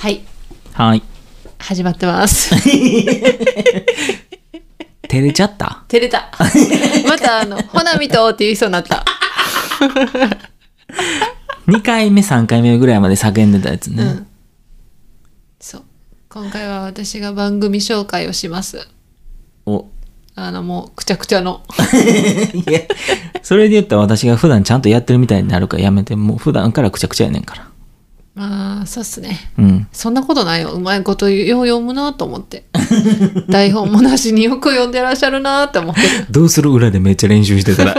[0.00, 0.22] はい、
[0.72, 1.02] はい。
[1.58, 2.54] 始まってます。
[5.08, 5.84] 照れちゃった？
[5.88, 6.30] 照れた。
[7.06, 9.04] また、あの、 ほなみとって言いそうになった。
[11.68, 14.02] ?2 回目、3回目ぐらいまで叫んでたやつね。
[14.02, 14.26] うん。
[15.60, 15.82] そう。
[16.30, 18.88] 今回は私が番組紹介をします。
[19.66, 19.84] お。
[20.34, 21.60] あの、もう、くちゃくちゃの。
[22.54, 22.80] いや、
[23.42, 27.69] それで言ったら私が普段ちゃんとやってるみたいになるからやめて、もう普段からくちゃくちゃやねんから。
[28.34, 29.38] まあ、そうっすね。
[29.58, 29.88] うん。
[29.92, 30.70] そんなことないよ。
[30.70, 32.64] うまいことよう読むなと思って。
[33.50, 36.00] 台本もなしによく読んでらっしゃるなって思って。
[36.30, 36.70] どうする？
[36.70, 37.94] 裏でめっちゃ練習してたら。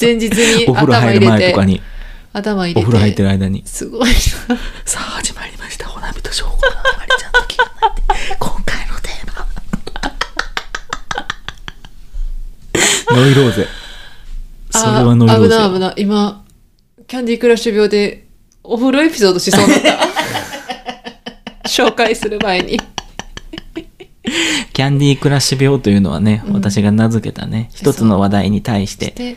[0.00, 1.82] 前日に お風呂頭入る前とかに、
[2.32, 3.62] 頭入れてお風呂入ってる間に。
[3.66, 4.14] すごいな
[4.86, 5.88] さあ始まりました。
[5.88, 8.36] ほなみとしょうこのあまりちゃんと聞かないで。
[8.38, 13.20] 今回のテーマ。
[13.20, 13.66] ノイローゼ。
[14.70, 15.56] それはノイローゼ。
[15.56, 16.44] あ危ない危ない今
[17.08, 18.28] キャンディークラッシュ病で
[18.72, 19.98] お風呂エピソードしそうになった
[21.68, 22.78] 紹介する前に
[24.72, 29.36] キャンディークラッシュ病というのはね、私が名付けたね、一つの話題に対して、で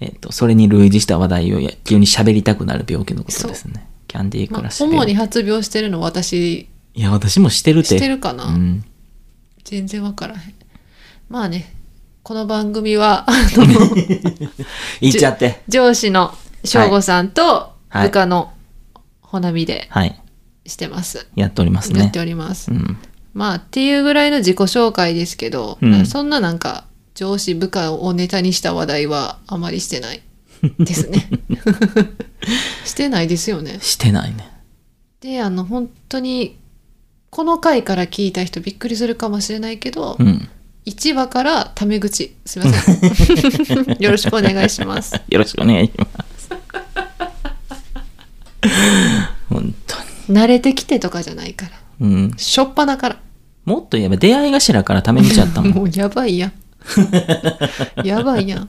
[0.00, 3.88] えっと、それに類似した話題をや急に喋りたくなる病気のことですね。
[4.06, 5.00] キャンディークまあラッシュ病。
[5.00, 7.88] 主に発病してるの私いや、私もしてるって。
[7.88, 8.84] してるかな、うん。
[9.64, 10.54] 全然わからへん
[11.28, 11.74] まあね
[12.22, 13.26] この番組は
[15.00, 15.62] 言っちゃって。
[15.66, 16.32] 上司の
[16.64, 18.57] 省吾さんとはい部下のほ
[19.40, 20.20] なみではい。
[20.66, 22.20] してます、やっておりますねやって。
[22.20, 22.98] おります、うん。
[23.34, 30.22] まあっていうぐらいの自己紹介ですけど、うんそんななんか上司部下をネタにした話題はあまりしてない
[30.78, 31.28] ですね。
[32.84, 33.78] してないですよね。
[33.80, 34.50] してないね。
[35.20, 36.56] であの本当に
[37.30, 40.48] この回から聞いた人びっくりするかもしれないけど、うん。
[40.86, 45.14] 1話からタメ口すいません よろしくお願いします。
[45.28, 46.27] よろしくお願いします。
[49.48, 49.96] 本当
[50.32, 50.38] に。
[50.38, 51.72] 慣れてきてとかじゃないから。
[52.00, 52.34] うん。
[52.36, 53.20] しょっぱなから。
[53.64, 55.72] もっと言えば出会い頭からためにちゃったもん。
[55.74, 56.52] もうやばいやん。
[58.04, 58.68] やばいやん。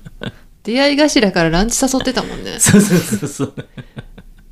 [0.63, 2.59] 出会い頭からランチ誘ってたもんね。
[2.59, 3.53] そうそうそうそう。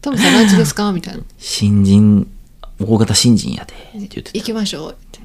[0.01, 0.91] トムさんランチですか？
[0.93, 1.23] みたいな。
[1.37, 2.27] 新人、
[2.79, 3.73] 大型新人やで。
[3.73, 4.31] って言ってた。
[4.33, 5.19] 行きましょうって。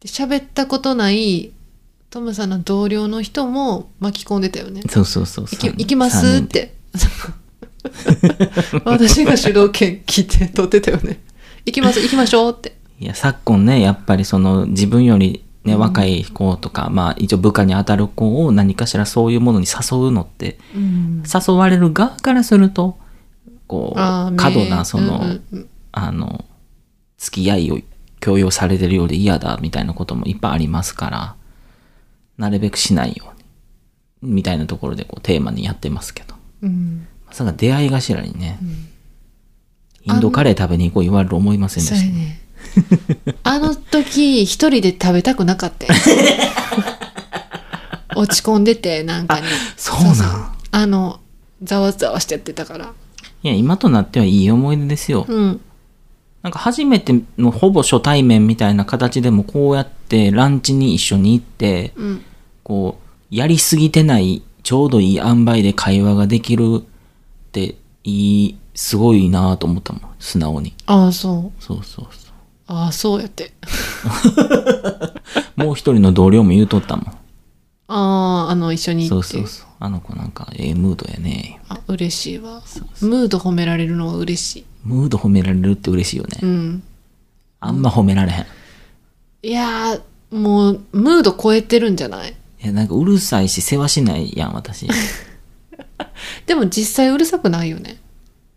[0.00, 1.50] で喋ったことない
[2.10, 4.82] トムさんの同僚の人も巻き込んでたよね。
[4.90, 6.74] そうそうそう行き三行きますって
[8.84, 11.20] 私が主導権聞いて取ってたよね。
[11.66, 12.76] 行きます行きましょうって。
[13.00, 21.22] いや、昨今ね、やっぱりその自分よりね、若い子とか、まあ一応部下に当たる子を何かしらそういうものに誘うのって、うん。
[21.22, 22.98] 誘われる側からすると、
[23.66, 25.20] こう、過度ねなその、
[25.52, 26.44] うんあの、
[27.18, 27.78] 付き合いを
[28.20, 31.36] 強要されてるようで嫌だみたいなこともいっぱいありますから、
[32.36, 33.32] なるべくしないよ
[34.22, 36.34] うに、みたいなところでこうテーマにやってますけど。
[36.62, 36.66] う
[37.34, 38.58] さか出会い頭にね、
[40.04, 42.12] インドカレー食べに行こう言われる思いませんでし
[43.42, 43.50] た？
[43.50, 45.94] あの時一人で食べたくなかったよ
[48.16, 49.46] 落ち込んでてなんかに。
[49.76, 50.56] そうなん。
[50.70, 51.18] あの
[51.62, 52.92] ざわざわしてやってたから。
[53.42, 55.26] いや、今となってはいい思い出ですよ。
[55.28, 55.60] うん。
[56.42, 62.22] なんか初めてのほぼ初対面みたいな形でもこうやってランチに一緒に行って、うん。
[62.62, 62.98] こ
[63.32, 66.84] う、やりすぎてない、ちょうどいい塩梅で会話ができる
[67.54, 70.02] って、いい、すごいなと思ったもん。
[70.18, 70.74] 素直に。
[70.86, 72.32] ああそうそうそうそ
[72.66, 73.52] ああそうやって
[75.56, 75.60] う。
[75.62, 77.06] もう一人の同僚も言うとったもん。
[77.06, 79.66] あああの一緒にそうそうそう。
[79.80, 81.60] あの子なんか、ええムードやね。
[81.68, 82.62] あ嬉しいわ
[83.02, 86.38] ムード褒められるのは嬉しいムード褒められるって嬉しいよね。
[86.42, 86.82] うん
[87.60, 88.46] あんま褒められへん。
[89.42, 92.34] いやーもうムード超えてるんじゃない？
[92.62, 94.88] いや、なんかうるさいし、世話しないやん、私。
[96.46, 97.98] でも実際うるさくないよね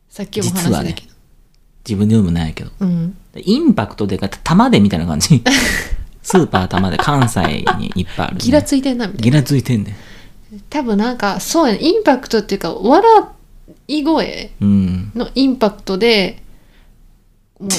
[0.10, 1.08] さっきも話したけど、
[1.88, 2.72] 自分で言うのもないけど。
[2.80, 5.44] うんインパクトでか、玉でみたいな感じ。
[6.24, 8.42] スーパー玉で関西にいっぱいある、 ね。
[8.42, 9.96] ギラついてんなみたいなギラついてんね
[10.70, 13.24] 多分なんかそうやねインパクトっていうか笑
[13.88, 14.64] い声ん。
[14.64, 15.12] うん。
[15.16, 16.42] のインパクトで
[17.60, 17.72] もう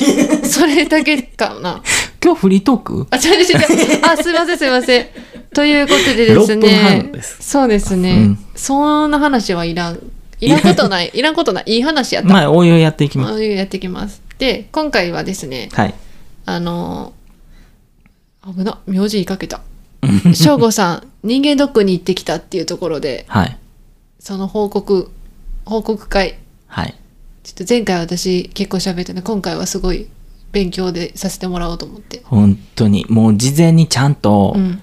[0.47, 1.83] それだけかな
[2.25, 3.07] 今日フリートーク？
[3.11, 5.07] あ違う違う違うあすいませんすいません
[5.55, 6.61] ということでです6分
[7.13, 7.43] ねす。
[7.43, 8.39] そうですね、うん。
[8.55, 9.99] そんな話はいらん。
[10.41, 11.11] いらんことない。
[11.15, 11.65] いらんことない。
[11.67, 13.33] いい話やった、まあ、おいおいやっていきます。
[13.33, 14.23] まあやっていきます。
[14.39, 15.95] で今回はですねはい。
[16.47, 17.13] あの
[18.45, 19.61] 危な名字言いかけた。
[20.35, 23.59] 省吾さん 人間ドックに行ってきたっていうところではい。
[24.21, 25.11] その報告
[25.65, 26.37] 報告会。
[26.67, 26.95] はい。
[27.43, 30.07] ちょっと前回私結構喋ったね今回はすごい
[30.53, 32.21] 勉強でさせてもらおうと思って。
[32.25, 33.07] 本当に。
[33.09, 34.81] もう事前にちゃんとうん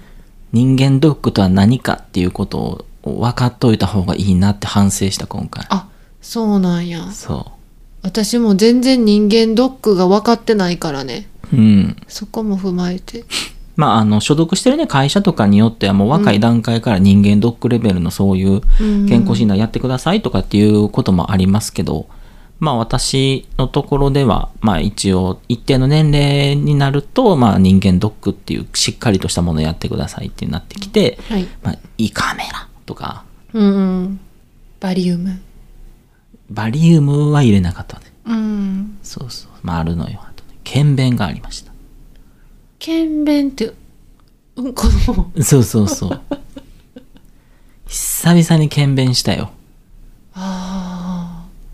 [0.56, 5.66] 人間ドックとは何かっていうことを分かっといた方がいいなって反省した今回。
[5.68, 5.86] あ
[6.22, 7.12] そうなんや。
[7.12, 7.52] そ
[8.00, 11.28] 私も全然人間ドックが分かってないからね。
[11.52, 11.96] うん。
[12.08, 13.26] そこも踏まえて。
[13.76, 19.06] まあ、あの、所属してるね、会社とかによってはもう若い段階から人間ドックレベルのそういううん。
[19.06, 22.06] 健康診断やってくださいとかっていうこともありますけど、
[22.58, 34.20] まあ私のところでは、まあ一応一定の年齢になると、まあ人間ドックっていうしっかりとしたものをやってくださいってなってきて、はいまあ胃カメラとか、うんうん
[34.80, 35.40] バリウム
[36.50, 38.06] バリウムは入れなかったね。
[38.26, 39.50] うんそうそう。
[39.62, 40.20] まああるのよ。
[40.22, 41.72] あとね、検便がありました。
[42.78, 43.72] 検便って
[44.56, 44.84] うんこ
[45.34, 46.20] のそうそうそう。
[47.86, 49.50] 久々に検便したよ。
[50.34, 50.95] あー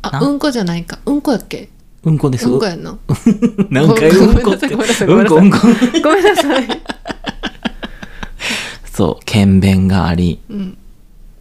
[0.03, 0.21] あな？
[0.21, 1.69] うんこじゃないかうんこやっけ？
[2.05, 2.49] うんこです。
[2.49, 2.99] うんこやんな
[3.71, 4.69] 何回うんこって？
[4.69, 5.59] ごめんなさいうんこうんこ。
[6.03, 6.67] ごめんなさい
[8.93, 10.77] そう、検便があり、うん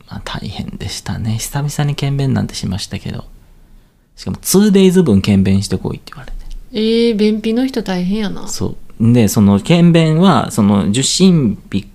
[0.07, 1.37] まあ大変でしたね。
[1.39, 3.25] 久々に検便なんてしましたけど。
[4.15, 6.37] しかも 2days 分検便してこいって言われて。
[6.73, 9.13] えー、便秘の人大変やなそう。
[9.13, 11.87] で、その検便は、その受診日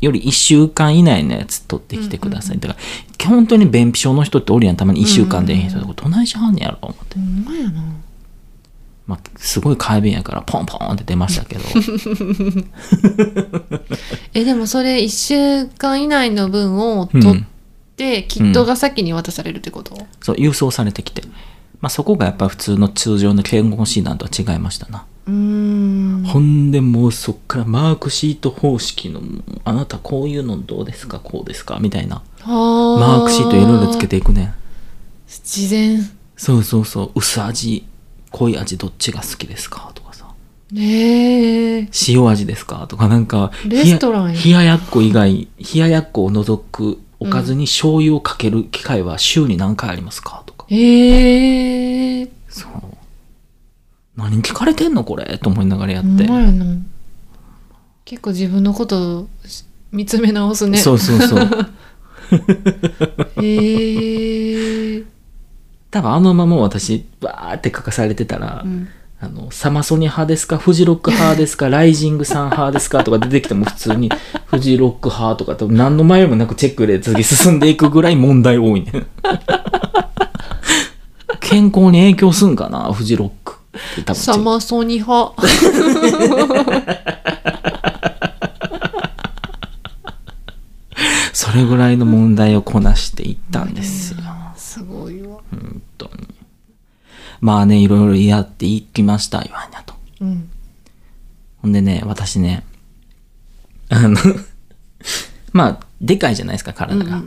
[0.00, 2.58] より1週間以内のやつ取ってきてください。
[2.58, 7.16] だから、本当に便秘症の人っておるやん、たまに1週間でえへん人とか、どないしはんねやろ思って。
[7.16, 7.82] ほんまやな
[9.06, 11.64] まあ、すごい快便やから、ポンポンって出ましたけど。
[14.34, 17.42] えでもそれ1週間以内の分を取っ
[17.96, 19.96] て、キットが先に渡されるってこと？
[20.20, 21.22] そう、郵送されてきて。
[21.80, 25.06] まあ、そこがやっぱ普通の通常の健康診断とは違いましたな。
[25.26, 29.20] うーんほんでもうそっからマークシート方式の、
[29.64, 32.22] あなたこういうのどうですかこうですかみたいな。
[32.44, 34.54] ママークシートいろいろつけていくねん。
[35.44, 35.98] 事前
[36.36, 37.10] そうそうそう。
[37.14, 37.84] 薄味、
[38.30, 39.92] 濃い味どっちが好きですか？
[39.94, 40.26] とかさ。
[40.72, 42.86] ねえ塩味ですか？
[42.88, 50.44] とかなんか、レストランや冷ややっこ以外、冷ややっこを除くおかずに醤油をかける機会は週に何回ありますか？
[50.68, 50.74] とか。
[50.76, 52.72] ええそう。
[54.16, 56.28] 何聞かれてんのこれと思いながらやって。
[58.04, 59.28] 結構自分のことを
[59.92, 61.48] 見つめ直すねそうそうそう。
[63.42, 65.04] へえ
[65.90, 68.88] 多分あのまま私、バーって書かされてたら、うん
[69.20, 74.12] あの、サマソニ派ですかフジロック派ですか ライジングさん派ですかとか出てきても普通に、
[74.46, 79.06] フジロック派とかと何の迷いもなくチェックで次進んでいくぐらい問題多いね。
[81.48, 83.56] 健康に影響すんかなフジロックっ
[83.96, 85.34] て多分サマソニ派
[91.32, 94.18] それぐらいの問題をこなしていったんですよ。
[94.56, 96.28] すごいわ本当に。
[97.40, 99.94] まあね、いろいろやっていきました、よ、あにゃと。
[100.20, 100.50] うん
[101.62, 102.64] ほんでね、私ね、
[103.88, 104.16] あの、
[105.52, 107.22] まあ、でかいじゃないですか、体が。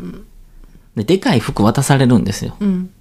[0.96, 2.56] で、でかい服渡されるんですよ。
[2.60, 2.92] うん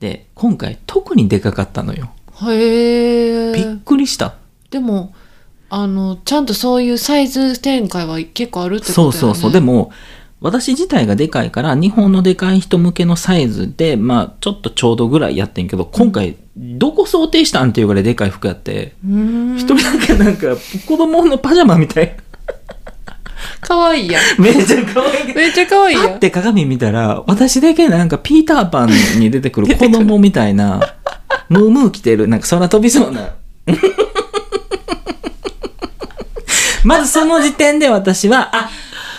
[0.00, 2.10] で、今回特にでかかったのよ。
[2.42, 4.34] へびっえくりした。
[4.70, 5.14] でも
[5.68, 9.52] あのちゃんとそういうサイズ展開は結構あるってことだよねそうそうそう。
[9.52, 9.90] でも、
[10.40, 20.56] 私自体がでかいから、日本のでかい人向けのサイズで、まあ、ちょっとちょうどぐらいやってんけど、今回、どこ想定したんっていうぐらいでかい服やって、一人だけなんか、
[20.86, 22.16] 子供のパジャマみたい。
[23.60, 25.34] かわいいやん めっちゃ可愛い。
[25.34, 30.80] めっちゃかわいやんッて鏡見たら、私だけなんかピーターパンに出てくる 子供みたいな、
[31.48, 33.30] ムームー着てる、なんか空飛びそうな。
[36.84, 38.70] まずその時点で私は、あ、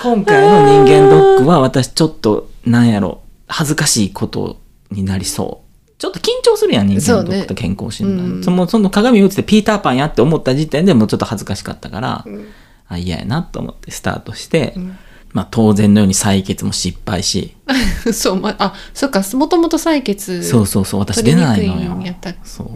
[0.01, 5.67] 今回の人間ドックは私ちょっと、なんやろ、恥ずかしいことになりそう。
[5.97, 8.17] ちょっと緊張するやん、人間ドックと健康診断。
[8.17, 12.25] そうねうんそのその鏡を映ってピーターパンやって思った時点でもうちょっと恥ずかしかったから、
[12.87, 14.75] あ、嫌やなと思ってスタートして、
[15.33, 17.55] まあ当然のように採血も失敗し、
[18.13, 22.03] そうまあそっかもともと採血そうそうそう、私出ないのよん。
[22.03, 22.67] やったそう。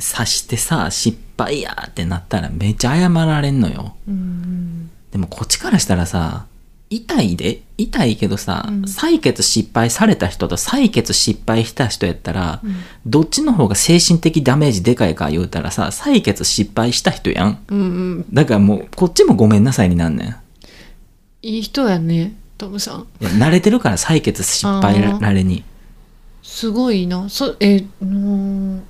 [0.00, 3.94] 刺してさ、失敗やってなったらめっちゃ謝られんのよ。
[4.08, 6.46] うんでもこっちからしたらさ、
[6.90, 7.62] 痛いで？
[7.78, 12.74] 痛いけどさ、うん採血失敗された人と採血失敗した人やったら、うん
[13.06, 17.64] どっちの方が精神的ダメージでかいか言うたらさ、採血失敗した人やん。
[17.68, 17.82] うんう
[18.20, 20.36] んだからもう、こっちもごめんなさいになんねん。
[21.42, 25.64] いい人やねトムさん慣れてるから採血失敗られに。
[26.42, 28.82] すごいなそえの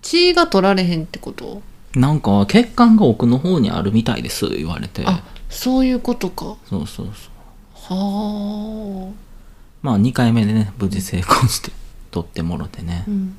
[0.00, 1.62] 血が取られへんってこと？
[1.94, 5.04] なんか血管が奥の方にあるみたいです言われて。
[5.04, 7.33] あそういうことかそうそうそう。
[7.88, 9.12] はあ。
[9.82, 11.70] まあ2回目でね、無事成功して
[12.10, 13.04] 取ってもろてね。
[13.06, 13.10] う。
[13.10, 13.36] ん。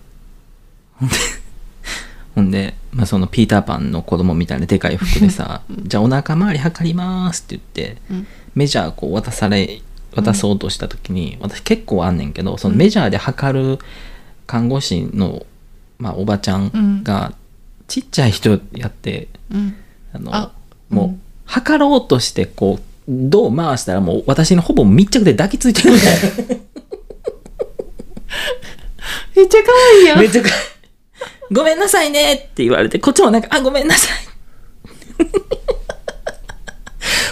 [2.35, 8.27] ほんで、まあそのピーターパンの子供みたいなでかい服でさ、じゃあお腹周り測りますって言って、うん。
[8.53, 9.81] メジャーこう渡され、
[10.15, 13.79] 渡そうとした時に、私結構あんねんけど、そのメジャーで測る
[14.47, 15.45] 看護師の、
[15.97, 17.33] まあ、おばちゃんが
[17.87, 19.75] ちっちゃい人やって、うん。
[20.13, 20.51] あのあ
[20.89, 26.21] もう、うん測ろうとしてこう胴回したらもう私にほぼ密着で抱きついてるみたいな。
[29.35, 30.19] めっちゃ可愛いやん。
[30.19, 30.49] めっちゃか
[31.51, 34.17] ごめんなさいねって言われてこっちもなんかあごめんなさい。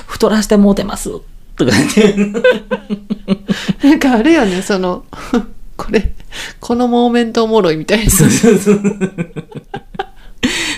[0.07, 1.09] 太らしてもうてます
[1.57, 2.15] とか言って。
[3.87, 5.05] なんかあるよねその
[5.75, 6.13] これ
[6.59, 8.11] このモーメントおもろいみたいな。
[8.11, 8.81] そうそうそう。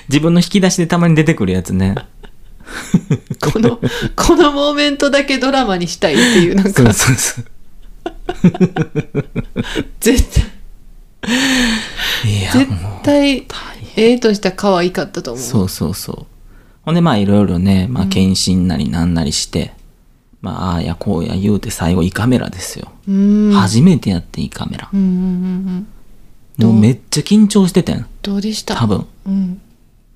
[0.07, 1.95] 自分の引き出しでたまに出てくるやつね
[3.39, 3.79] この
[4.15, 7.45] このモーメントだけドラマにしたいっていうなんそうかそうそう
[9.99, 10.45] 絶対
[12.31, 12.67] いや絶
[13.03, 13.57] 対大
[13.97, 16.25] ええとした可愛かったと思うそうそうそう。
[16.83, 19.73] ほんで、まあ、いろいろね、まあ、検診なりなんなりして、
[20.41, 22.91] まあ、ああやこうや言うて最後胃カメラですよ。
[23.53, 24.89] 初めてやって胃カメラ。
[24.93, 25.21] うんうんうんう
[25.81, 25.87] ん
[26.57, 28.05] もうめっちゃ緊張しててん。
[28.21, 28.75] どうでした？
[28.75, 29.05] 多分。
[29.27, 29.61] うん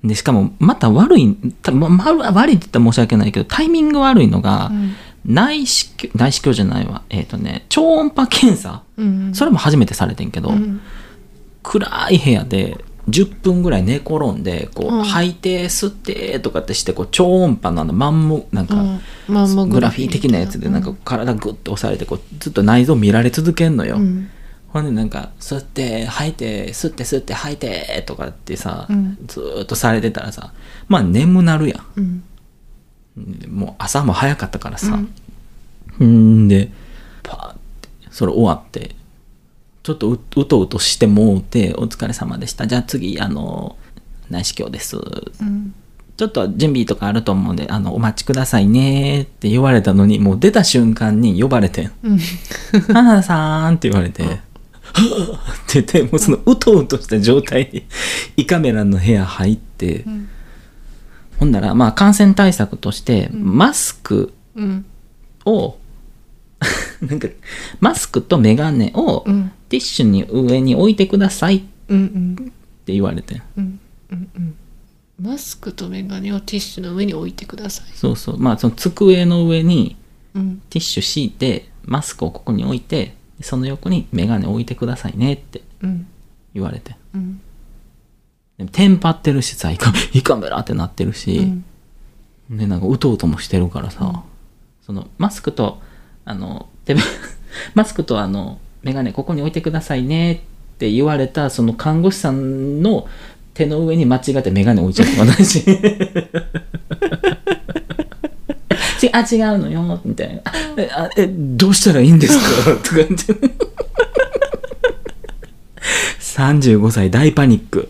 [0.02, 4.94] で、しかも、また悪い、たま、ま悪いって言ったら申し訳ないけど、タイミング悪いのが、うん。
[5.26, 7.02] 内視鏡、内視鏡じゃないわ。
[7.10, 8.82] えっ、とね、超音波検査。
[8.96, 10.80] うんそれも初めてされてんけど、うん。
[11.62, 15.04] 暗い部屋で10分ぐらい寝転んでこう、うん。
[15.04, 19.68] 吐いて吸ってとかってしてこう超音波のあのマンモなんか、うん。
[19.68, 24.30] グラフィー的なやつでなんか体グッと押されてこうずっと内臓見られ続けんのよ、うん
[24.72, 29.18] ほんでなんか吸って吐いて吸って吸って吐いてとかってさ、うん。
[29.26, 30.52] ずーっとされてたらさ
[30.88, 32.22] まあ眠なるやうん。
[33.16, 34.96] んもう朝も早かったからさ、
[36.04, 36.48] ん。
[36.48, 36.70] で
[37.22, 38.94] パーってそれ終わって
[39.82, 42.66] ちょっとううとうとしてもうて「お疲れ様でした。
[42.66, 43.76] じゃあ次あの
[44.28, 44.96] 内視鏡です」
[45.40, 45.74] うん。
[46.20, 51.92] ちょっと準備とかあると思うんで、あの、お待ちくださいねって言われたのに、もう出た瞬間に呼ばれてん。
[52.02, 52.18] うん。
[52.92, 54.38] 花田さんって言われて、
[54.90, 57.84] って言って、もうそのうとうとした状態で
[58.36, 60.28] 胃カメラの部屋入って、ん。
[61.38, 64.84] ほんなら、まあ感染対策として、マスクうん。
[65.46, 65.78] を、
[67.00, 67.28] なんか、
[67.80, 69.52] マスクとメガネをうん。
[69.68, 72.52] ティッシュに上に置いてくださいってうん
[72.86, 73.36] 言われて。
[73.36, 73.42] ん。
[73.56, 73.80] うん
[74.10, 74.54] うんうん。
[75.22, 77.86] マスクとメガネをティッシュの上に置いてください。
[77.94, 78.38] そうそう。
[78.38, 79.96] まあその机の上に、
[80.34, 80.62] うん。
[80.68, 86.06] ティッシュ敷いてマスクをここに置いてその横にメガネ置いてくださいねってうん。
[86.54, 86.96] 言われて。
[87.14, 87.40] うん。
[88.58, 89.78] でもテンパってるしさ胃
[90.22, 91.64] カメラってなってるうし、ん。
[92.50, 94.22] でなんかうとうともしてるからさ、
[94.82, 95.80] そのマスクと
[96.24, 97.00] あの手ぶ
[97.74, 100.40] マスクとあのメガネここに置いてくださいねっ
[100.78, 103.06] て言われたその看護師さんの
[103.54, 105.64] 手の上に間違ってメガネ置いちゃった私
[109.00, 110.42] ちあ違うのよみたいな。
[110.44, 112.72] あえあえどうしたらいいんですか？
[112.84, 113.14] とか言って。
[116.20, 117.88] 35歳大パニック。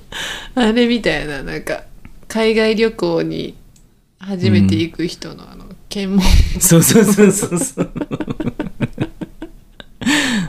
[0.54, 1.82] あれみたいななんか
[2.28, 3.54] 海外旅行に
[4.18, 6.24] 初めて行く人のあの検問。
[6.60, 7.90] そうそうそうそうそう。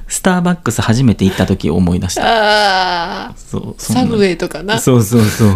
[0.07, 2.21] スターバックス初めて行った時思い出した。
[2.23, 4.79] ああそうサブウェイとかな。
[4.79, 5.53] そうそうそう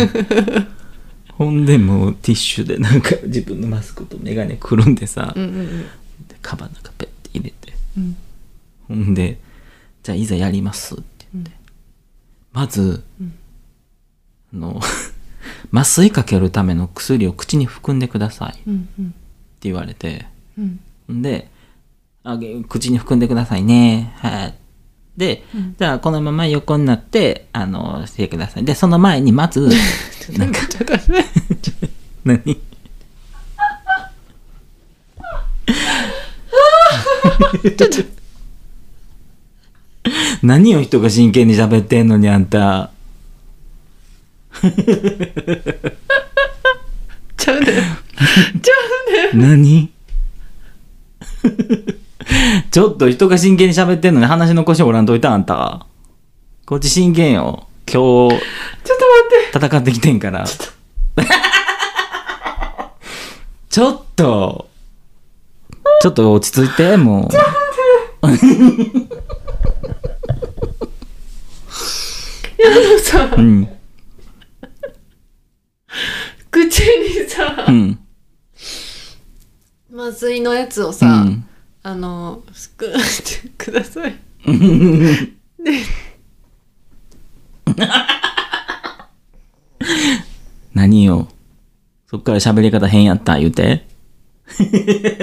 [1.37, 5.81] ほんでもうティッシュでなんか自分のマスクとメガネくるんでさ、うんうん
[6.27, 7.73] でカバンなんかペッて入れて。
[7.97, 8.17] うん。
[8.87, 9.39] ほんで
[10.03, 11.51] じゃあいざやりますって言って、
[12.53, 13.03] まず、
[14.53, 14.79] あの
[15.73, 19.13] 麻酔かけるための薬を口に含んでくださいってうんうん。
[19.61, 20.27] 言われて。
[20.57, 20.79] うん。
[21.11, 21.49] んで
[22.23, 24.13] あげ口に含んでくださいね。
[24.17, 24.53] はい
[25.17, 25.43] で、
[25.79, 28.65] じゃあこのまま横になってあのしてください。
[28.65, 29.69] でその前にまず
[30.37, 30.59] なんか。
[30.67, 30.93] ちょっと
[32.25, 32.41] 何？
[40.43, 42.91] 何を人が真剣に喋ってんのにあんた。
[47.37, 47.71] ちゃうね。
[47.71, 47.75] ん
[48.61, 48.73] ちゃ
[49.33, 49.45] うね。
[49.45, 49.89] ん何？
[52.75, 55.87] ちょっと人が真剣に喋ってんのに話の腰折らんといたあんた。
[56.65, 57.69] こっち真剣よ。
[57.89, 58.43] 今日ちょっと待
[59.61, 59.65] って。
[59.65, 60.43] 戦ってきてんから。
[63.69, 64.67] ちょっと。
[66.01, 66.33] ちょっと。
[66.33, 67.31] 落ち着いてもう。
[67.31, 67.43] いや
[68.25, 68.29] あ
[72.67, 73.69] のさうん。
[76.51, 77.99] 口にさうん。
[79.97, 81.47] 麻酔のやつをうさ、ん
[81.87, 82.97] あのすくって
[83.59, 84.15] ください。
[90.73, 91.27] 何よ
[92.09, 93.85] そっから喋り方変やった言うて。
[94.47, 95.19] 含んでる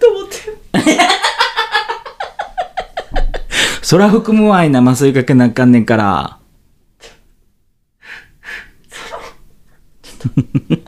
[0.00, 0.36] と思って。
[3.82, 6.38] そら含むわいな、麻酔かけなあかんねんから。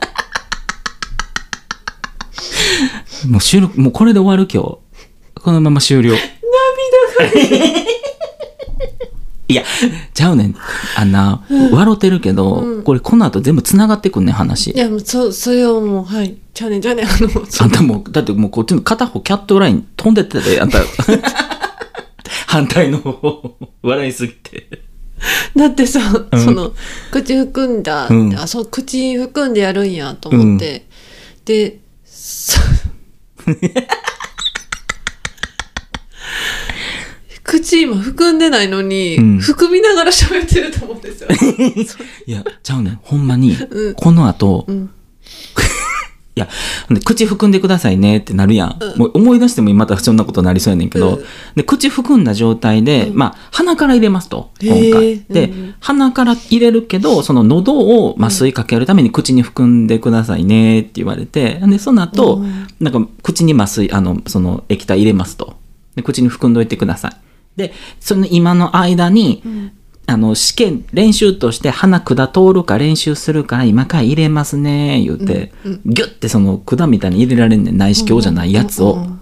[3.27, 5.41] もう収録、もうこれで終わる今日。
[5.41, 6.13] このまま終了。
[6.13, 6.21] 涙
[7.73, 7.87] が。
[9.49, 9.63] いや、
[10.13, 10.55] ちゃうねん。
[10.97, 14.77] あんな、笑ってるけど、これこの後全部繋がってくんねん、話い。
[14.77, 16.35] や、もう、そ、それをもう、はい。
[16.53, 20.79] じゃあね、じゃあね、あの、そあんたもう、だってもうこっちの片方キャットライン飛んでってたで、あんた。
[22.47, 24.67] 反対の方、笑いすぎて。
[25.55, 26.73] だってさ、うんその、
[27.11, 30.87] 口含んだ、うんあ、そう、口含んでやるんやと思って、
[31.45, 32.59] で、そ
[37.43, 41.29] 口今含んでないのに、うん含みながら喋ってると思うんですよ。
[42.27, 42.99] いや、ちゃうねん。
[43.01, 44.89] ほんまに、うんこの後、うん。
[46.37, 46.47] いや、
[47.03, 48.79] 口含んでくださいねってなるやん。
[48.95, 51.23] もう思い出してもまたそんなことになりそうやねんけど、うん。
[51.55, 55.01] で口含んだ状態で、まあ、鼻から入れますと、今へ回。
[55.15, 62.67] ーで、うん鼻から入れるけど、その喉を麻酔かけるために口に含んでくださいねって言われて、で、その後、うん。
[62.79, 65.55] なんか口に麻酔、あの、その液体入れますと。
[65.95, 67.11] で、口に含んどいてください。
[67.57, 69.41] で、その今の間に、
[70.09, 75.51] あの、試験、練習として鼻管通るか練習するから今から入れますね、言うて、
[75.85, 78.93] ギュッてその管みたいに入れられんねん、内視鏡じゃないやつを。
[78.93, 79.21] うんうん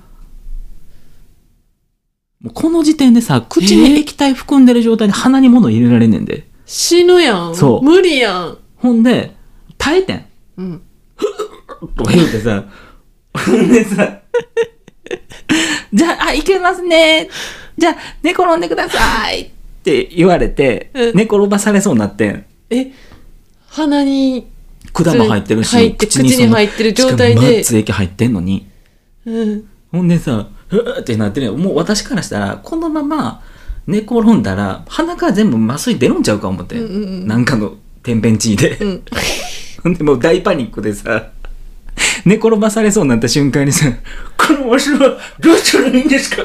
[2.45, 6.45] もうこの時点でさ、口に液体含んでる状態で鼻に物入れられんねんで。
[6.67, 7.55] 死ぬやん。
[7.55, 8.57] そう無理やん。
[8.77, 9.35] ほんで、
[9.79, 10.25] 耐えてん。
[10.57, 10.81] うん。
[11.95, 12.63] とか言うてさ、
[13.33, 14.19] ほんでさ、
[15.91, 17.29] じゃあ、あ、いけますね。
[17.79, 19.54] じゃあ、寝転んでください
[19.85, 22.45] って言われて、うん寝転ばされそうになってん。
[22.71, 22.91] え、
[23.67, 24.47] 鼻に、
[24.91, 28.67] 管も入ってるし、入って口に入ってる状態でしかもマッツ液入ってんのに。
[29.25, 29.63] うん。
[29.91, 31.57] ほんでさ、ふーってなってるよ。
[31.57, 33.43] もう私からしたら、このまま
[33.85, 36.79] 寝転んだら、鼻から全部麻酔出るんちゃうか思って。
[36.79, 38.77] うんうんうんなんかの天変地異で。
[38.77, 39.03] うん。
[39.83, 41.29] ほんでもう大パニックでさ、
[42.25, 43.85] 寝転ばされそうになった瞬間にさ、
[44.35, 46.43] このわしはどうしたらいいんですか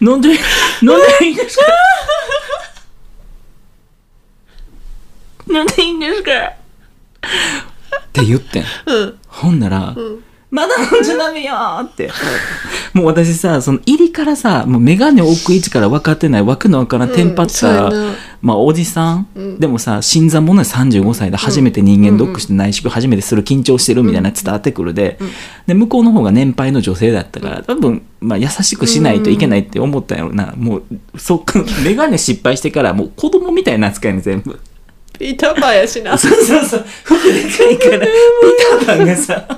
[0.00, 0.38] 飲んで、飲ん
[1.20, 1.64] でいいんですか？
[5.48, 6.30] 飲んでいいんですか？
[6.32, 6.52] っ
[8.12, 8.64] て言ってん。
[8.86, 9.18] うん。
[9.28, 9.94] ほんなら、
[10.50, 12.10] まだ飲んじゃダメよーって。
[12.92, 25.18] もう私さ、その入りからさ、もうメガネを置く位置から分かってない、わけのわからんテンパっそうやた、なまあおじさん、うんでもさ、新参者で35歳で初めて人間ドックして内視鏡初めてする緊張してるみたいな伝わってくるで、
[25.66, 30.52] で、向こうの方が年配の女性だったから、多分、まあ優しくしないといけないって思ったんやろな。
[30.56, 30.84] もう、
[31.16, 34.58] そっか、 メガネ失敗してからもう子供みたいな扱いに全部。
[35.18, 36.18] ピーターパーやしな。
[36.18, 36.84] そうそうそう。
[37.04, 38.10] 服でかいから、 ピー
[38.84, 39.34] ターパンがさ、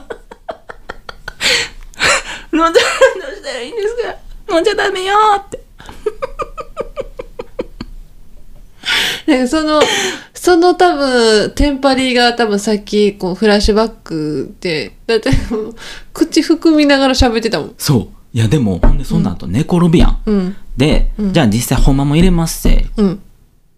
[2.53, 2.79] 飲んだらど
[3.33, 4.15] うしたらいいんですか
[4.55, 5.59] 飲んじゃダメよーって。
[9.49, 9.81] その、
[10.35, 15.31] その多分、テンパリが多分さっき、こう、フラッシュバックで、だって、
[16.13, 17.75] 口含みながら喋ってたもん。
[17.79, 18.09] そう。
[18.33, 20.19] いやでも、ほんでその後寝転びやん。
[20.27, 20.57] うん。
[20.77, 22.87] で、じゃあ実際ほんまも入れますせ。
[22.97, 23.21] うん。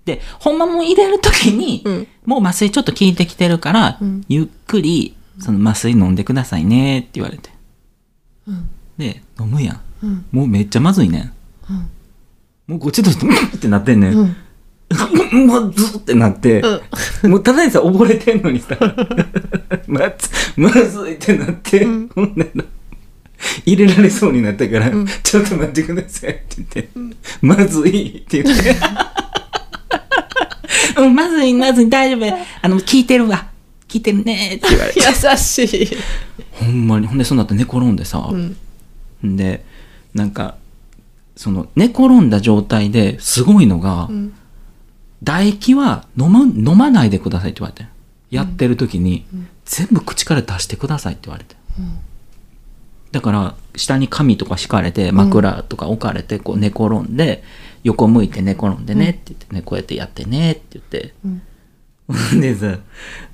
[0.05, 7.51] で、ほんまも入れるときに、うんもう麻酔ちょっと効いてきてるから、うんゆっくり、その麻酔飲んでくださいねって言われて。
[8.47, 8.69] うん。
[8.99, 9.81] で、飲むやん。
[10.03, 10.25] うん。
[10.31, 11.33] もうめっちゃまずいねん。
[11.71, 11.91] うん。
[12.69, 14.37] もうこっちとして、う んってなってんねん。
[15.33, 15.47] うん。
[15.47, 16.63] まずってなって、
[17.23, 18.77] もうただでさ溺れてんのにさ、
[19.87, 22.65] まず、まずいってなって、ほんなら、
[23.65, 24.91] 入れられそうになったから、
[25.23, 26.89] ちょっと待ってくださいって言って、
[27.41, 28.77] まずいって言って、
[30.99, 32.39] うん、まずい、まずい、大丈夫。
[32.63, 33.49] あの、聞いてるわ。
[33.89, 35.01] 聞いてるねって言われて。
[35.03, 35.97] 優しい。
[36.53, 38.57] ほんまに、ほんで、その後寝転んでさ、うん。
[39.25, 39.65] んで、
[40.15, 40.57] なんか、
[41.37, 44.33] その、寝転んだ状態ですごいのが、うん。
[45.25, 47.91] 唾液は飲ま飲まないでくださいって言われて
[48.31, 49.27] やってる時に、
[49.65, 51.57] 全部口から出してくださいって言われて、
[53.13, 57.43] だから下に紙とか敷かれて枕とか置かれてこう寝転んで
[57.83, 61.13] 横向いて寝転んでねって言ってねこうやってやってねって言って、
[62.41, 62.79] でさ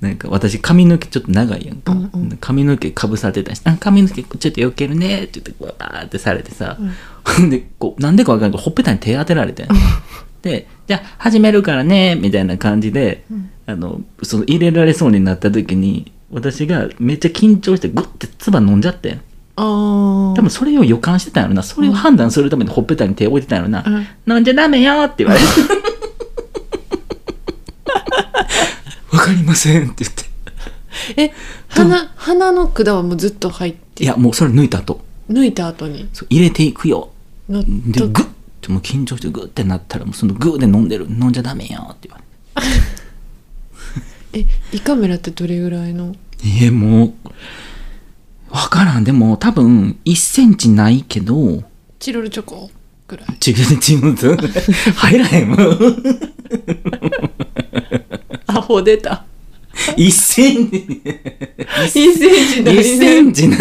[0.00, 1.94] なんか私髪の毛ちょっと長いやんか、
[2.40, 6.78] 髪の毛かぶさってたしあ髪の毛ちょっと避けるねって言ってバーってされてさ、
[7.24, 7.50] ほん。
[7.50, 9.66] でこうなんでかわかんないけどほっぺたに手当てられて、
[10.46, 13.24] でじゃあ始めるからねみたいな感じで、
[13.66, 19.18] あのその入れられそうになった時に私がめっちゃ緊張してグッて唾飲んじゃって
[19.56, 20.34] ああ。
[20.36, 21.62] 多分それを予感してたんやろな。
[21.62, 24.06] それを判断するためにほっぺたに手を置いてたんやろな、うん。
[24.32, 25.46] 飲んじゃダメよって言われて。
[29.16, 30.24] わかりませんって言って。
[31.16, 31.32] え、
[31.68, 34.04] 鼻、鼻の管はもうずっと入って。
[34.04, 35.00] いやもうそれ抜いた後。
[35.30, 36.08] 抜いた後に。
[36.12, 37.10] そう入れていくよ。
[37.48, 41.06] ので、とグッってもう緊張してグッってなったら、もうそのグーで飲んでる。
[41.08, 42.22] 飲んじゃダメよって言わ
[44.32, 44.46] れて。
[44.72, 46.14] え胃カメラってどれぐらいの？
[46.42, 47.12] いえ、もう、
[48.50, 49.04] わからん。
[49.04, 51.64] でも、多分、1センチないけど、
[51.98, 52.70] チロルチョコ
[53.08, 54.36] ぐらい違う違う。
[54.96, 55.58] 入らへんもん。
[58.46, 59.24] アホ出た
[59.96, 60.76] 1センチ。
[61.56, 62.14] 1セン
[62.54, 63.56] チない1センチな。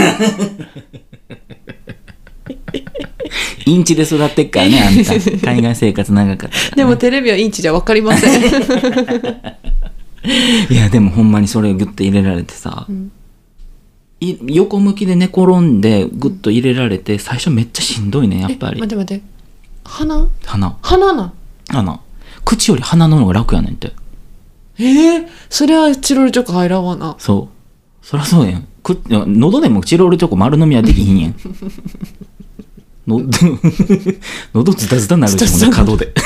[3.65, 5.13] インチで育ってっからね、あんた。
[5.47, 8.41] 海外生活長かったね、でもテレビはインチじゃ分かりません
[10.69, 13.11] いや、でもほんまにそれグッと入れられてさ、ん
[14.19, 18.85] い横向きで寝転んでグッと入れられて、最初めっちゃしんどいね、やっぱりえ待。
[18.85, 19.23] って待って
[19.83, 20.27] 鼻？
[20.45, 20.77] 鼻。
[20.81, 21.33] 鼻なん
[21.69, 21.99] 鼻。
[22.43, 23.93] 口より鼻の方が楽やねんって。
[24.77, 28.05] えー、それはチロルチョコ入らんわなそう。
[28.05, 28.67] そりゃそうやん。
[28.83, 31.35] く喉でもチロルチョコ丸飲みはできひんやん。
[33.07, 33.21] の
[34.53, 36.13] 喉ズタズタなるでしょ、ズタズタ角で。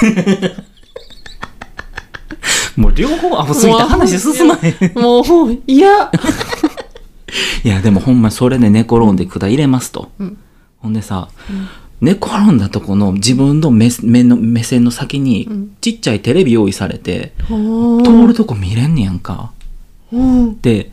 [2.76, 5.00] もう両方アホすぎて話進まへん。
[5.00, 5.24] もう
[5.68, 6.12] 嫌
[7.64, 10.12] いや、でもほんまそれで寝転んで管入れますと。
[10.20, 10.38] うん
[10.78, 11.28] ほんでさ、
[12.00, 19.52] 寝転んだとこの自分の目目の目線の先にんちっちゃいテレビ用意されて、通通るとこ見れんねやんか。
[20.14, 20.92] うんで、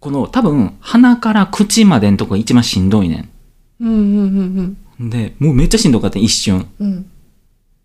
[0.00, 3.28] この多分鼻から口までのとこが一番しんどいね
[3.80, 4.02] うんうんうん
[4.60, 4.76] ん。
[5.00, 6.66] で、もうめっちゃしんどかった一瞬。
[6.78, 7.10] うんうん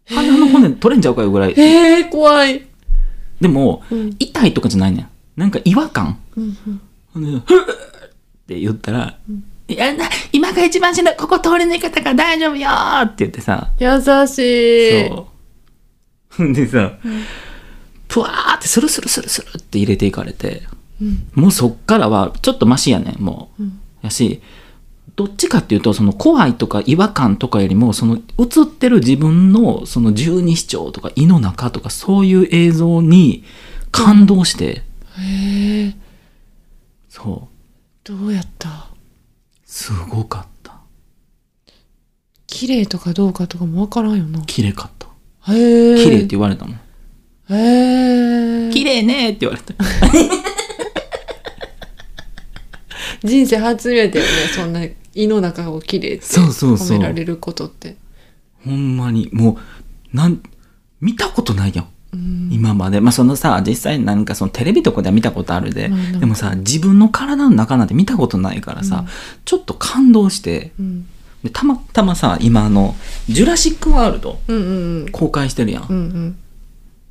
[0.03, 1.53] 鼻の骨取れんちゃうかよぐらい。
[1.57, 2.67] えー、怖い
[3.39, 5.09] でも、うん痛いとかじゃないねん。
[5.37, 6.19] なんか違和感。
[6.35, 9.17] うんふっって言ったら、
[9.67, 13.87] いやな、今が一番しんどい、ここ通り抜けたから大丈夫よーって言ってさ、優
[14.27, 15.27] しいそ
[16.39, 16.53] う。
[16.53, 16.93] でさ、
[18.07, 20.63] ぷわーってスルスルスルスルって入れていかれて、
[21.01, 23.63] うんもうそっからはちょっとマシやねん、もう。
[23.63, 24.41] うんやし、
[25.15, 28.19] どっちかっていうと、その怖いとか違和感とかよりも、その映
[28.63, 33.43] ってる自分のその十二指腸とか胃の中とかそういう映像に
[33.91, 34.83] 感動して、
[35.19, 35.95] へえ
[37.09, 38.87] そう、どうやった
[39.65, 40.79] すごかった。
[42.47, 45.07] 綺麗とかどうかとかも分からんよな綺麗かった。
[45.53, 46.75] へえ綺麗って言われたもん。
[47.49, 49.73] へえ綺麗ねって言われた。
[53.23, 54.81] 人生初めてよねそんな
[55.13, 56.97] 胃の中を綺麗ってそうそうそう。
[56.97, 57.95] 褒められることって。
[58.63, 59.57] ほんまに、も
[60.13, 60.41] う、なん、
[60.99, 61.87] 見たことないやん。
[62.13, 62.49] うん。
[62.51, 63.01] 今まで。
[63.01, 65.89] まあ、そのさ、実際なんかそのテレビとかでは見たことあるで。
[66.19, 69.05] でもさ、自分の体の中なんて見たことないからさ、
[69.45, 71.07] ちょっと感動して、うん。
[71.43, 72.95] でたまたまさ、今あの、
[73.27, 75.85] ジュラシックワールドうんうん公開してるやん。
[75.89, 76.37] うんうん。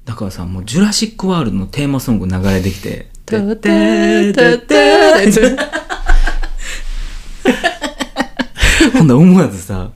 [0.04, 5.56] だからさ、もうジュラシックワールドのテーマソング流れてきて、たたたたやつ
[8.92, 9.90] ほんなら思わずさ、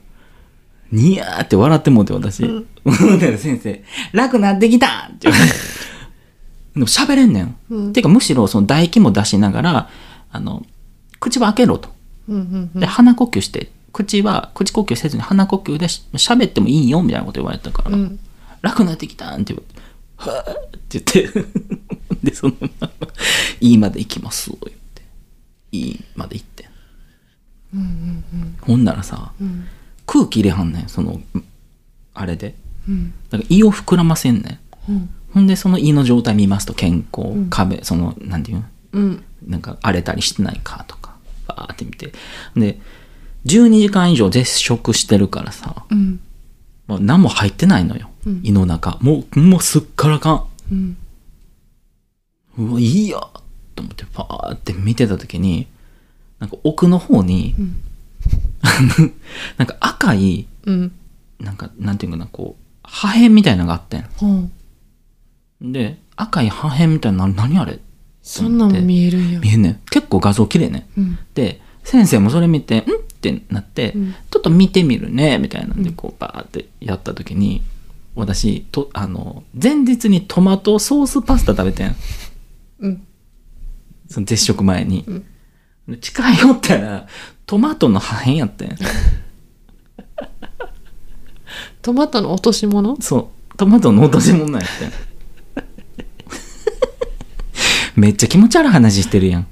[0.91, 2.45] ニヤーって笑ってもうて私。
[2.45, 2.65] ほん
[3.37, 5.53] 先生、楽なってきたって言われて。
[6.75, 7.55] でも喋れんねん。
[7.69, 9.89] うんてかむしろその唾液も出しながら、
[10.31, 10.65] あの、
[11.19, 11.89] 口は開けろと。
[12.75, 18.19] で、鼻呼吸して、口は、口呼吸せずに鼻呼吸でし喋ってもいいよみたいなこと言われたから、うん
[18.61, 19.81] 楽になってきたんって言われて、
[20.17, 21.49] はぁって言って、
[22.23, 22.89] で、そのまま、
[23.61, 24.59] いいまで行きます、言っ
[24.95, 25.03] て。
[25.71, 26.67] いいまで行って。
[28.61, 29.65] ほんならさ、うん
[30.07, 31.19] 空気入れはんねん、その、
[32.13, 32.53] あれで。
[32.87, 34.91] うんだから胃を膨らませんねん。
[34.91, 38.63] うんほんで、その胃の状態見ますと、健康、ん壁、その、なんていうの？
[38.93, 41.15] うんなんか荒れたりしてないかとか、
[41.47, 42.13] バーって見て。
[42.55, 42.79] で、
[43.45, 46.19] 12時間以上絶食してるからさ、うん
[46.87, 48.09] もう何も入ってないのよ。
[48.25, 48.97] うん胃の中。
[49.01, 50.45] もう、もうすっからかん。
[50.71, 50.97] うん
[52.57, 53.19] うわ、いいや
[53.75, 55.67] と思って、パーって見てた時に、
[56.45, 57.75] なんか奥の方に、ん。
[59.57, 60.91] なんか赤い、うん。
[61.39, 65.71] なんか、なんていうかな、こう、破片みたいなのがあってほうん。
[65.71, 67.79] で、赤い破片みたいな、何あれ？
[68.21, 69.39] そんな見えるんや。
[69.39, 69.79] 見えんねん。
[69.89, 70.87] 結構画像綺麗ね。
[70.95, 71.17] うん。
[71.33, 72.81] で、先生もそれ見て、ん？
[72.81, 72.83] っ
[73.21, 74.13] てなって、うん。
[74.29, 77.63] ちょっと見てみるね、みたいなんで、こう、バーってやった時に、
[78.13, 81.95] 私、と、あの、前日にトマトソースパスタ食べてん。
[82.81, 83.07] うん。
[84.09, 84.99] その絶食前に。
[84.99, 85.03] ん。
[85.05, 85.21] で
[86.01, 87.07] 近寄ったら、
[87.45, 88.77] トマトの破片やってん。
[91.81, 92.99] トマトの落とし物？
[93.01, 93.57] そう。
[93.57, 94.91] トマトの落とし物やってん。
[97.95, 99.47] めっちゃ気持ち悪い話してるやん。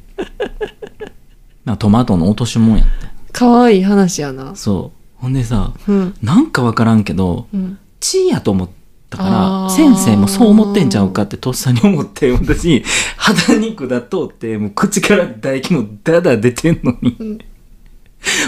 [1.65, 3.09] なトマトの落とし物やってん。
[3.31, 5.21] かわいい話やなそう。
[5.21, 8.69] ほんでさ、うんなんかわからんけど、うん血やと思っ
[9.13, 9.75] たかあら、ー。
[9.75, 12.83] 先生もそう思ってんちゃうかってとっさに思って、 私、
[13.15, 17.39] 肌肉だとって、もう口から唾液もダダ出てんのに、うん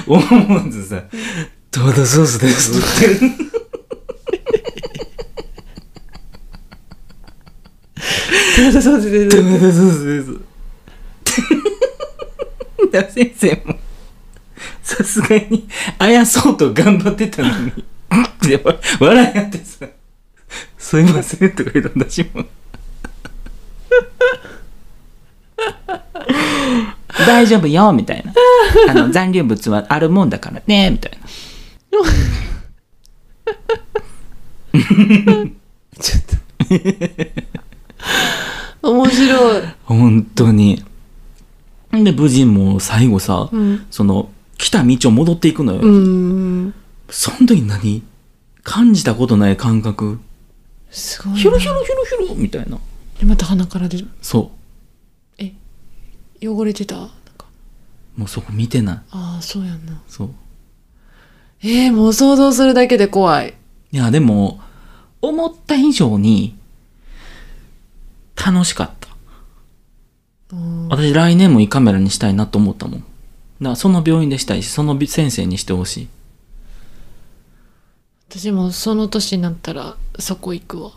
[0.07, 0.15] 思
[0.55, 1.03] わずさ、
[1.69, 3.45] トマトソースですって。
[8.55, 10.55] そうそうそうそうトマトソースです。
[12.91, 13.75] だ先生も、
[14.81, 15.67] さすがに、
[15.99, 17.73] あやそうと頑張ってたのに、
[18.99, 19.85] 笑い合ってさ、
[20.77, 22.45] すいませんとか言った私も。
[27.27, 28.33] 大丈夫よ、みたいな。
[28.89, 31.27] あの、残留物はあるもんだからね、みたいな。
[35.99, 36.21] ちょっ
[38.81, 40.83] と面白い本当に。
[41.91, 45.79] で、無事もう最後さ、うんその、来た道を戻っていくのよ。
[45.81, 46.73] うん
[47.09, 48.03] その時何？
[48.63, 50.19] 感じたことない感覚。
[50.95, 52.79] すごいなヒュルヒュルヒュルヒュルみたいな。
[53.19, 54.51] でまた鼻から出るそ
[55.37, 55.53] え
[56.41, 56.95] 汚れてた？
[56.95, 57.45] なんか
[58.17, 58.19] う。
[58.19, 58.95] もうそこ見てない。
[59.11, 60.29] ああそうやんなそう。
[61.61, 63.53] えー、もう想像するだけで怖い
[63.91, 64.59] いや、でも、
[65.21, 66.55] 思った以上に、
[68.35, 69.07] 楽しかった。
[70.51, 72.99] うん私来年も胃カメラにしたいなと思ったもん。
[72.99, 73.09] だか
[73.61, 76.07] らその病院でしたいし、その先生にしてほしい。
[78.37, 80.91] 私もその年になったらそこ行くわ。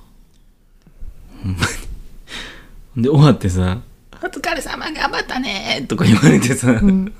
[2.96, 3.80] で、終わってさ、
[4.20, 7.12] お疲れ様頑張ったねとか言われてさ、ん。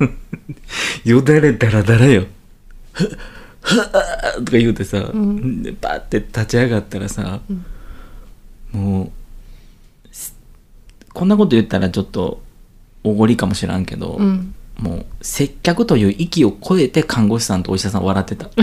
[1.05, 2.27] よだれだらだらよ。
[3.63, 5.63] はっはっとか言うてさ、ん。
[5.63, 7.41] でバーって立ち上がったらさ、
[8.73, 10.35] もう、す
[11.15, 12.43] こんなこと言ったらちょっと
[13.05, 14.53] おごりかもしらんけど、うん。
[14.79, 18.49] もう接客という域を超えて看護師さんとお医者さん笑ってた。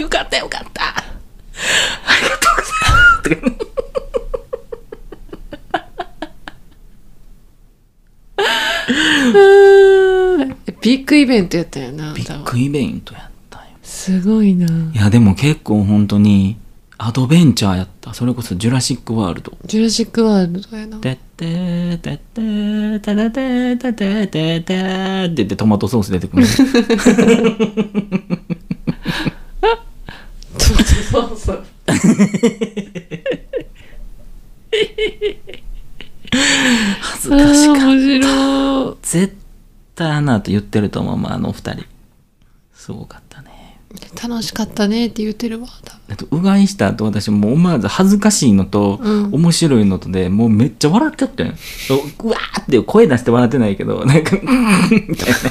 [0.00, 0.84] よかったよかった。
[0.88, 1.04] あ
[2.22, 2.72] りがとうござい
[3.16, 3.78] ますとか。
[10.80, 13.64] ビッグイベントやったよなビッグイベントやったよ。
[13.82, 16.56] すごいないや、でも結構本当に
[16.96, 18.14] アドベンチャーやった。
[18.14, 19.52] それこそジュラシックワールド。
[19.66, 26.46] ジュラシックワールドやなてってーてってーてててててててて言ってトマトソース出てくる。
[26.46, 26.64] そ
[31.24, 31.64] うそう
[37.00, 37.86] 恥ずかしかった。
[37.86, 39.36] 面白い絶
[39.94, 41.84] 対あの後言ってると思う、まあ、あの二人。
[42.72, 43.80] すごかったね。
[44.20, 51.56] 楽しかったねって言ってるわ多うがいした後私もう思わず恥ずかしいのと、うん面白いのとで、もうめっちゃ笑っちゃってん。
[51.56, 55.50] そううわーって声出して笑ってないけど、なんか、みたいな。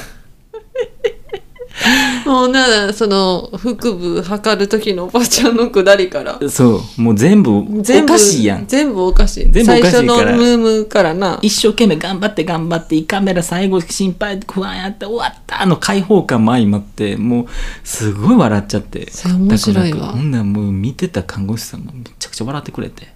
[2.26, 6.38] もうなその腹部測る時のおばちゃんのくだりから。
[6.48, 8.66] そう、もう全部、お全部かしいやん。
[8.66, 9.50] 全部おかしい。
[9.50, 10.02] 全部おかしいから。
[10.02, 11.38] 最初のムームーからな。
[11.42, 17.46] 一生懸命頑張って頑張って、胃カメラ最後心配不安やって終わったあの解放感も相まって、もう
[17.84, 19.10] すごい笑っちゃって。
[19.10, 20.08] それ面白いわ。
[20.08, 23.08] ほんならもう見てた看護師さんもめちゃくちゃ笑ってくれて、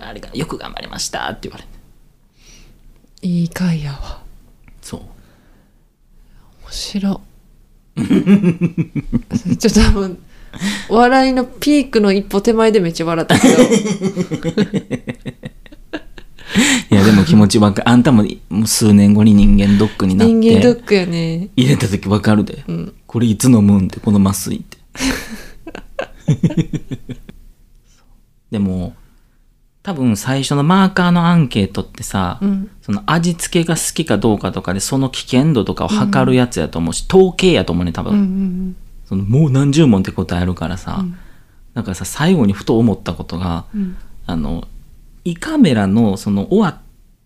[0.00, 1.68] あれがよく頑張りましたって言われて。
[3.22, 4.22] いい回やわ。
[4.82, 5.00] そう。
[5.00, 5.08] 面
[6.70, 7.20] 白
[9.58, 10.18] ちょっと多分
[10.88, 13.54] 笑いのピークの一歩手前でめっちゃ笑ったけど
[16.90, 17.88] いやでも気持ちわかる。
[17.88, 18.24] あんたも
[18.66, 20.34] 数年後に人間ドックになって。
[20.34, 24.78] 人間ドックやね入れた時わかるで、んこれいつ飲むんってこの麻酔って
[28.50, 28.94] でも
[29.84, 32.70] 多分最初のマーカーのアンケートってさ、うん。
[32.80, 41.04] その味付けが好きかどうかとかでその危険度とかを測るやつやと思うし、統計やと思うね多分、うんうんそのもう何十問って答えるからさ、
[41.74, 43.96] だからさ最後にふと思ったことが、うん。
[44.24, 44.66] あの
[45.24, 46.82] 胃カメラのその終わっ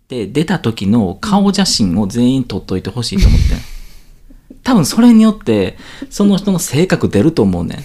[0.08, 4.58] て出た時の顔写真を全員撮っといてほしいと思ってん。
[4.64, 5.78] 多分それによって
[6.10, 7.78] その人の性格出ると思うねん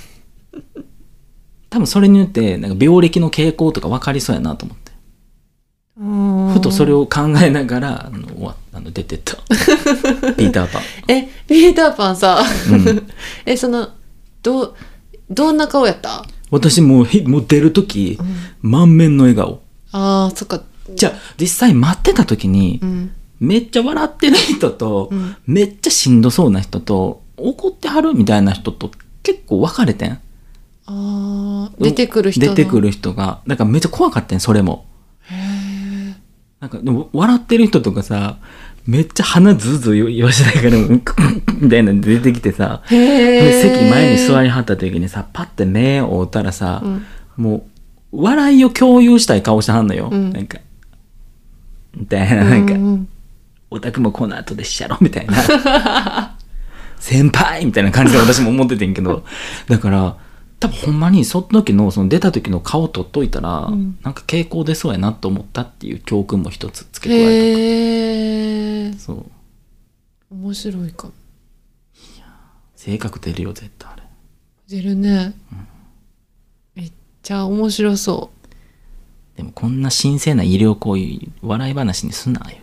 [1.73, 4.91] 多分それによってなんか病歴の傾向とか分かりそうやなと思って。
[5.97, 6.51] うん。
[6.53, 9.37] ふとそれを考えながらあの終わあの出てった。
[10.37, 10.81] ピーターパン。
[11.07, 13.07] えピーターパンさ、うん。
[13.47, 13.89] えその
[14.43, 14.73] どう
[15.31, 16.23] どんな顔やった？
[16.51, 18.19] 私もうひもう出る時、
[18.61, 19.63] 満面の笑顔。
[19.91, 20.61] あーそっか。
[20.95, 23.11] じゃあ実際待ってた時に、うん。
[23.39, 25.35] めっちゃ笑ってる人と、うん。
[25.47, 28.91] めっちゃしんどそうな人と、怒ってはるみたいな人と
[29.23, 30.19] 結構分かれてん。
[31.79, 33.41] 出てくる人の出てくる人が。
[33.47, 34.85] だからめっちゃ怖かったん、それも。
[36.59, 38.37] なんか、でも笑ってる人とかさ、
[38.85, 41.15] めっちゃ鼻ズーズー言わしないから、うんく
[41.59, 47.65] みたいなの出てきてさ、席前に座りはった時にさ、パッて目を追ったらさ、うんも
[48.11, 50.09] う、笑いを共有したい顔してはんのよ。
[50.11, 50.59] うんなんか、
[51.95, 53.07] みたいな、なんか、うん
[53.71, 55.33] オタクもこの後でしちゃろみたいな。
[56.99, 59.25] 先輩みたいな感じで私も思っててんけど、
[59.67, 60.15] だから、
[60.63, 68.99] 多分ほんまにその時の、その出た時の顔取っといたら、うんなんか傾向出そうやなと思ったっていう教訓も一つ付け加えへえた。
[68.99, 69.25] そう。
[70.31, 71.13] 面白いかも
[72.77, 74.03] 性格出るよ、絶対あれ。
[74.69, 75.33] 出るね、
[76.75, 78.31] めっちゃ面白そ
[79.35, 82.62] でもこんな神聖な医療行為、笑い話にすな、言うてね。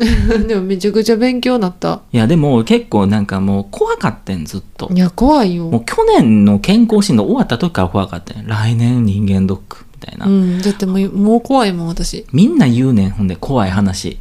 [0.48, 4.98] でもめちゃくちゃ勉強になったいや、でも結構なんかもう怖かったん、ずっとい。
[4.98, 8.46] や怖いよもう去年の健康診断終わった時から怖かったん。
[8.46, 10.24] 来年人間ドック、みたいな。
[10.26, 14.18] うんだってもうもう怖いもん私みんな言うねん、ほんで、怖い話。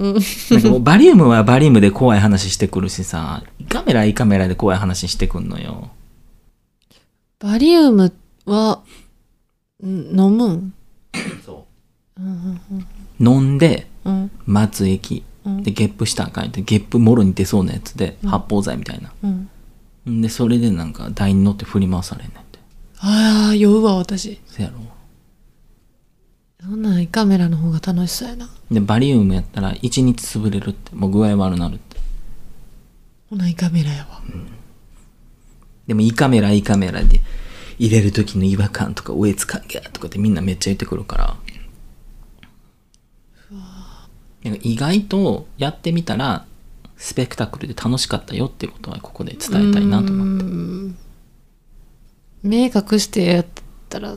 [0.00, 0.14] うん
[0.50, 5.90] なんかもうバリウムはバリウムで怖い話してくるしさ、胃カメラは胃カメラで怖い話してくんのよ。
[7.38, 8.12] バリウム
[8.46, 8.80] は
[9.84, 10.72] ん飲むん？
[11.46, 11.66] そ
[12.18, 12.60] うん
[13.20, 13.24] う。
[13.24, 13.89] 飲んで、うん
[14.46, 15.22] 待つ液。
[15.44, 19.12] うんで、ゲップしたらあかんって、ゲップもろに出そうなやつで、うん発泡剤みたいな。
[19.22, 19.50] うん
[20.10, 22.58] んで、それでなんか台に乗って振り回されんねんって。
[22.98, 24.78] ああ酔うわ私せやろ。
[26.62, 31.96] そんなんカメラの方が楽しそうやなで、バリウムやったら1日潰れるって、もう具合悪なるって。
[33.30, 34.20] ほなカメラやわ
[35.86, 37.20] でも胃カメラ胃カメラで
[37.78, 41.36] 入れる時の違和感とかおえつ感がとかってみんなめっちゃ言ってくるから。
[44.44, 46.46] なんか意外とやってみたら
[46.96, 50.44] スペクタクルで楽しかったよっていうことはここで伝えたいなと思って。
[50.44, 50.96] うん
[52.42, 53.46] 目隠してやっ
[53.90, 54.16] たら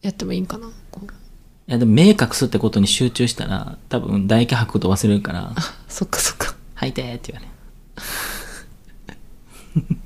[0.00, 5.54] やってもいいんかないやでも目隠すってことに集中したら多分唾液吐くこと忘れるから、
[5.88, 7.46] そっかそっか吐いてーって言わ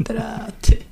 [0.09, 0.86] れだら ーて。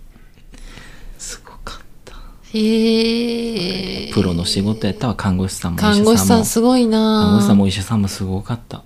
[2.54, 6.44] へえプロの仕事やったわ、看護師さんも看護師さんも。
[6.44, 8.84] すごいな看護師さんもお医者さんもすごかった。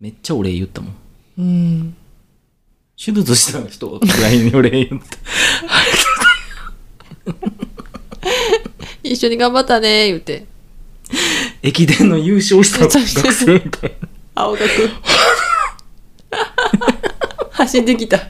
[0.00, 0.94] めっちゃお礼言ったもん。
[1.38, 1.96] うん
[2.96, 5.06] 手術した人ぐらいにお礼言った。
[9.04, 10.46] 一緒に頑張ったね言うて
[11.62, 14.08] 駅伝の優勝した学生みたいな。
[14.42, 14.62] 青学
[17.52, 18.28] 走ってきた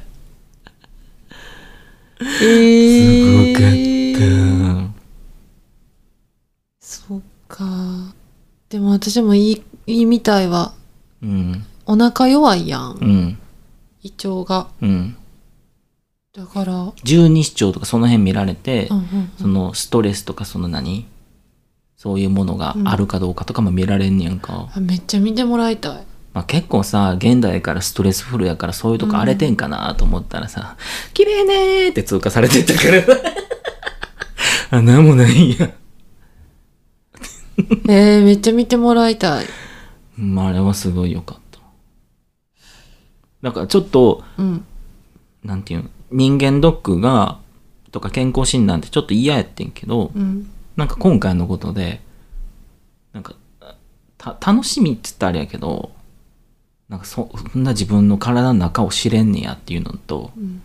[2.21, 4.95] えー、すごかった。
[6.81, 8.15] そっか
[8.69, 10.75] でも私もいいいいみたいわ
[11.23, 11.65] うん。
[11.87, 13.39] お腹弱いやんうん。
[14.03, 15.17] 胃腸がうん。
[16.33, 21.07] だからうん十二指腸とかその辺見られて、うんそのストレスとかその何？
[21.97, 24.71] そういうものがあるかどうかとかも見られんねやんか。
[24.75, 26.07] あめっちゃ見てもらいたい
[26.39, 30.77] まあ、結構さ、現代からストレスフルやからそういうとこ荒れてんかなと思ったらさ、
[31.13, 33.03] 綺麗ねーって通過されてったから。
[34.79, 35.73] あ、なんもないや。
[37.91, 39.47] えー、めっちゃ見てもらいたい
[40.17, 41.59] まあ、あれはすごい良かった。
[43.43, 44.65] だからちょっと、うん
[45.43, 47.39] なんていうの、人間ドックが、
[47.91, 52.01] とか健康診断ってちょっと嫌やってんけど、うんなんか今回のことで、
[53.13, 53.35] なんか、
[54.17, 55.98] た、楽しみって言ったらあれやけど、
[56.89, 60.63] なんかそ、そんな自分の体の中を知れんねやっていうのと、ん。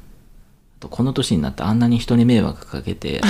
[0.77, 3.21] あとこの年になってあんなに人に迷惑かけて、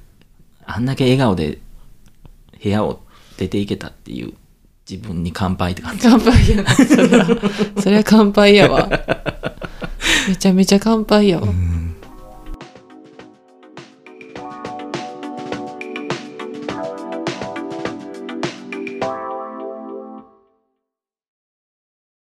[0.66, 1.58] あんだけ笑顔で
[2.62, 3.00] 部屋を
[3.36, 4.34] 出ていけたっていう
[4.88, 6.02] 自分に乾杯って感じ。
[6.02, 7.26] 乾杯やなそれは。
[7.80, 8.88] それは乾杯やわ。
[10.28, 11.48] めちゃめちゃ乾杯やわ。
[11.48, 11.85] うん